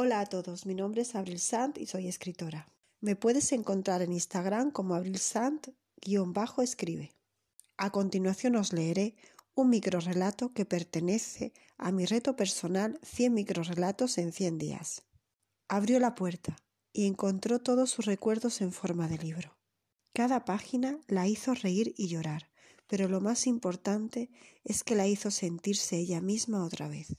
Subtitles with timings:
[0.00, 2.68] Hola a todos, mi nombre es Abril Sant y soy escritora.
[3.00, 7.16] Me puedes encontrar en Instagram como Abril Sant-escribe.
[7.76, 9.16] A continuación os leeré
[9.56, 15.02] un microrelato que pertenece a mi reto personal 100 microrelatos en 100 días.
[15.66, 16.54] Abrió la puerta
[16.92, 19.58] y encontró todos sus recuerdos en forma de libro.
[20.12, 22.52] Cada página la hizo reír y llorar,
[22.86, 24.30] pero lo más importante
[24.62, 27.16] es que la hizo sentirse ella misma otra vez.